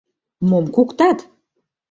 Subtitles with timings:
[0.49, 1.17] Мом куктат?